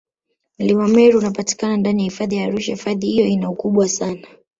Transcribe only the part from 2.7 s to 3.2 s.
ifadhi